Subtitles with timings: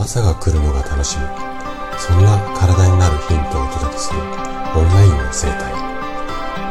[0.00, 1.24] 朝が来るのが楽しみ。
[1.98, 4.26] そんな体になるヒントをお届けするオン
[4.94, 5.74] ラインの生態。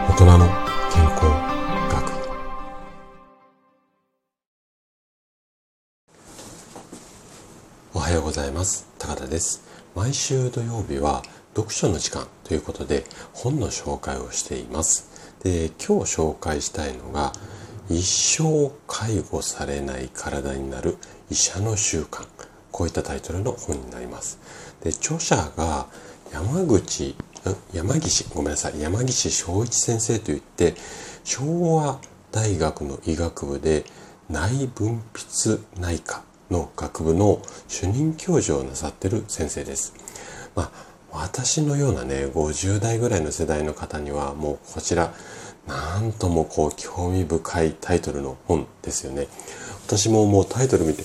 [0.10, 0.48] 大人の
[0.92, 1.26] 健康
[1.92, 2.10] 学。
[7.94, 8.88] おはようございます。
[8.98, 9.64] 高田です。
[9.96, 11.22] 毎週土曜日は
[11.56, 15.38] 読書の時間ということで本の紹介をしています。
[15.44, 17.34] で今日紹介したいのが
[17.92, 18.02] 一
[18.42, 20.98] 生介護されない体になる
[21.30, 22.26] 医者の習慣。
[22.80, 24.40] こういったタイトルの本になります。
[24.82, 25.88] で著者が
[26.32, 27.14] 山口
[27.74, 28.80] 山岸ごめんなさい。
[28.80, 30.76] 山岸昭一先生といって
[31.26, 32.00] 昭和
[32.32, 33.84] 大学の医学部で
[34.30, 39.94] 内分泌内科の学部の主任教授をなさってる先生です。
[40.56, 40.72] まあ、
[41.12, 45.14] 私のようなね50代ぐらいの世代の方にはもうこちら
[45.70, 49.28] なんともこう興味深いタイトルの本ですよね。
[49.86, 51.04] 私ももうタイトル見て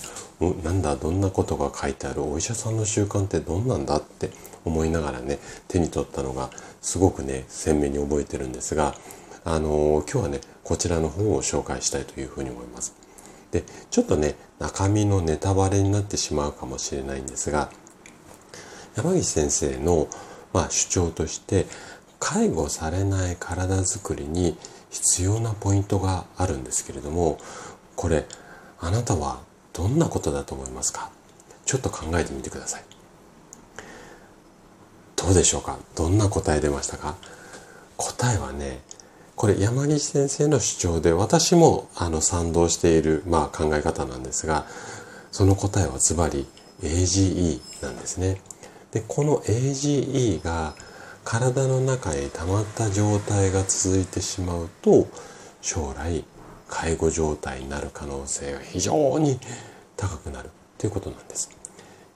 [0.65, 2.23] なんだどんなことが書いてある？
[2.23, 4.31] お医者さんの習慣ってどんなんだって
[4.65, 6.49] 思いながらね手に取ったのが
[6.81, 8.95] すごくね鮮明に覚えてるんですが
[9.45, 12.95] あのー、今日はねこちらの本を紹介したいというふうに思います。
[13.53, 17.71] でちょっとね中身のネタバレになってしまうかもしれないんですが
[18.97, 20.09] 山岸先生の、
[20.53, 21.67] まあ、主張として
[22.25, 24.57] 介護されない体づくりに
[24.89, 27.37] 必要なポイントがあるんですけれども
[27.97, 28.25] これ
[28.81, 29.43] あなたは
[29.75, 31.11] どんなことだと思いますか？
[31.67, 32.85] ちょっと考えてみてください。
[35.17, 35.77] どうでしょうか？
[35.95, 37.17] どんな答え出ましたか？
[37.99, 38.81] 答えはね
[39.37, 44.65] これ山岸先生の主張で私もあの賛同している、まあ、考え方なんですが
[45.31, 46.47] その答えはズバリ
[46.83, 48.41] AGE なんですね。
[48.93, 50.75] でこの AGE が
[51.25, 55.09] 体の中へ溜まった状態が続いてしまうと
[55.63, 56.25] 将来
[56.69, 59.39] 介護状態になる可能性が非常に
[59.97, 61.51] 高くなるということなんです。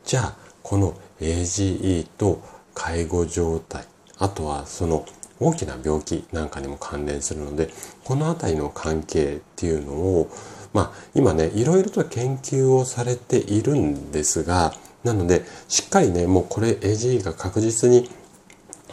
[0.04, 2.42] じゃあこの AGE と
[2.74, 3.84] 介護状態
[4.18, 5.06] あとはその
[5.40, 7.70] 大きな病気なんかにも関連するので
[8.04, 10.30] この辺りの関係っていうのを
[10.72, 14.72] まあ今ねいろいろと研究をされているんですが
[15.04, 18.10] なのでしっかりねもうこれ AGE が確実に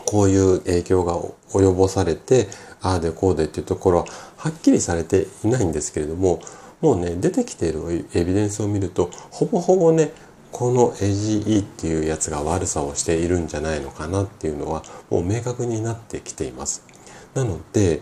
[0.06, 1.18] こういう影響が
[1.52, 2.48] 及ぼされて
[2.82, 4.06] ああでこうでっていうところは
[4.38, 6.42] はっきりされていないんですけれども
[6.82, 10.12] もうね出てきているエビデンスを見るとほぼほぼね
[10.52, 16.86] この AGE っていうやつが悪さをしているんじゃないのかなっていうのはもう明確になってきています。
[17.34, 18.00] なので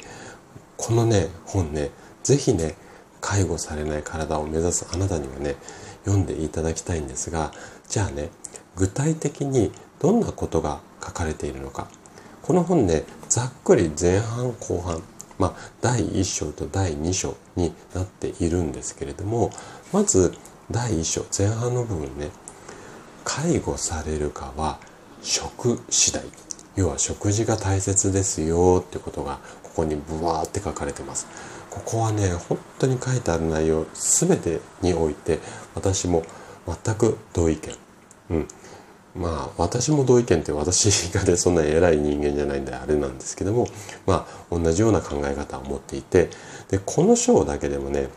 [0.78, 1.90] このね本ね
[2.24, 2.76] 是非ね
[3.22, 5.56] 介護されない体を目指すあなたにはね
[6.06, 7.52] 読んでいただきたいんですが
[7.88, 8.30] じゃあね
[8.76, 9.72] 具体的に
[10.04, 11.88] どんなことが書かれているのか。
[12.42, 15.02] この本ねざっくり前半後半
[15.40, 19.50] まあ第1章と第2章になっているんですけれども
[19.94, 20.34] まず
[20.70, 22.30] 第1章前半の部分ね。
[23.24, 24.78] 介護されるかは
[25.22, 26.24] 食次第。
[26.76, 31.28] 要は食事が大切ですよってことがここにブワーって書かれてます。
[31.70, 35.40] ここはね本当に書いてある内容全てにおいて
[35.76, 36.24] 私も
[36.68, 37.76] 全く同意見。
[38.32, 38.48] うん。
[39.16, 43.68] まあ私も同意見って私がねそんな偉い人間じゃないんであれなんですけども
[44.08, 46.30] まあ同じような考え方を持っていて
[46.70, 48.08] でこの章だけでもね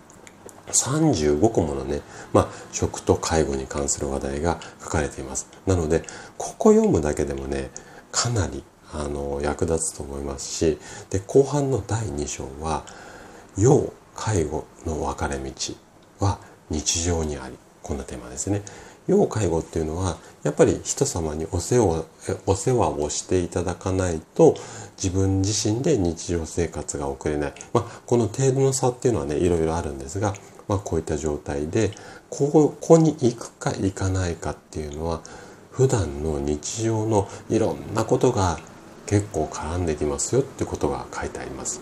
[0.69, 2.01] 35個ものね、
[2.33, 5.49] まあ、食と介護に関する話題が書かれています。
[5.67, 6.03] なので、
[6.37, 7.71] ここ読むだけでもね、
[8.11, 10.79] かなりあの役立つと思いますし、
[11.11, 12.85] で、後半の第2章は、
[13.57, 15.53] 要介護の分かれ道
[16.19, 16.39] は
[16.71, 17.57] 日常にあり。
[17.87, 18.63] こんなテーマですね。
[19.07, 22.05] 要介護っていうのは、やっぱり人様にお世話
[22.47, 24.57] お世話をしていただかないと、
[24.97, 27.55] 自分自身で日常生活が送れない。
[27.73, 30.35] まあ、この程度の差っていうのはね、いろいろあるんですが、
[30.69, 31.93] まあ、こういった状態で
[32.31, 35.23] ここに行くか行かないかっていうのは
[35.71, 38.59] 普段の日常のいろんなことが
[39.07, 41.81] 結構絡んできますよってことが書いてあります。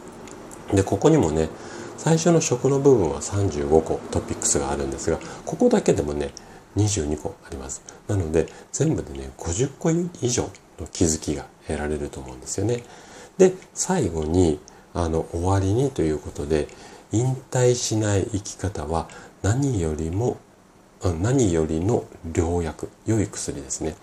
[0.73, 1.49] でここにもね
[1.97, 6.31] 最初の食の部分は35個トピックスがあるんですがここだけでもね
[6.77, 7.83] 22個あります。
[8.09, 10.51] なので全部でね50個以上
[10.81, 12.83] の気づきが得られると思うんですよね。
[13.39, 14.61] で最後に
[14.93, 16.69] あの終わりにということで
[17.13, 19.09] 引退しない生き方は
[19.43, 20.39] 何よりも
[21.21, 23.97] 何よりの良薬良い薬ですね。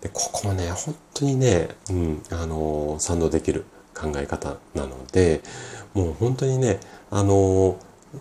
[0.00, 3.64] でここもね本当にね、うん、あの賛同できる。
[3.98, 5.42] 考え方なので
[5.94, 6.80] もう本当にね
[7.10, 7.78] あの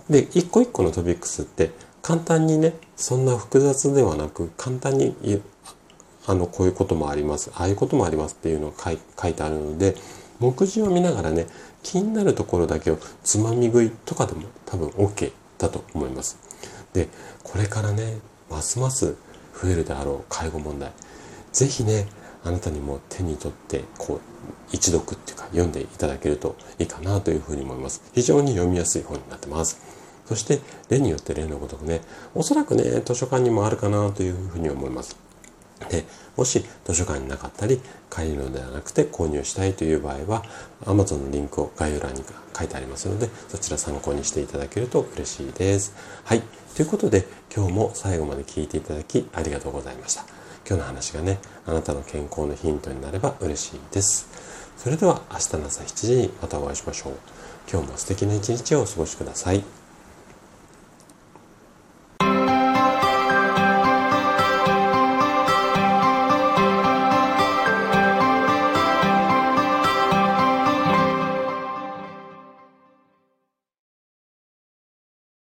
[0.10, 1.72] で一個一個のトピックスって
[2.02, 5.16] 簡単にねそんな複雑ではなく簡単に
[6.26, 8.92] あのこういうこともありますああいうこともありますっていうのが
[9.22, 9.96] 書いてあるので
[10.40, 11.48] 目次を見ながらね
[11.84, 16.38] 気になるところだけをつまみ食いとかでも多分 OK だと思います。
[16.94, 17.08] で
[17.44, 18.18] これからね
[18.50, 19.16] ますます
[19.62, 20.92] 増えるであろう介護問題
[21.52, 22.08] ぜひね
[22.48, 24.20] あなたにも手に取ってこう
[24.72, 28.02] 一読っていうか読んでいただけるといいかなというふうに思います。
[28.14, 29.80] 非常に読みやすい本になってます。
[30.26, 30.60] そして
[30.90, 32.02] 例によって例のごとくね
[32.36, 35.18] おそらくね図書館にもあるかなというふうに思います。
[35.90, 36.06] で
[36.36, 37.80] もし図書館になかったり
[38.10, 40.44] 借りるのではなくて購入したいという場合は
[40.86, 42.24] Amazon のリンクを概要欄に
[42.58, 45.94] 書いてありますのでそちら参考にしていただけると嬉しいです。
[46.24, 46.42] はい。
[46.76, 50.37] ということで今日も最後まで聞いていただきありがとうございました。
[50.68, 54.28] 今日の話がねあなたの健康のヒントになれば嬉しいです。
[54.76, 57.14] それでは明日の朝7時にまたお会いしましょう。
[57.72, 59.77] 今日も素敵な一日をお過ごしください。